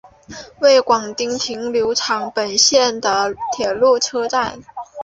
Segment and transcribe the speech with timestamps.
[0.59, 4.59] 末广町停留场本线的铁路车站。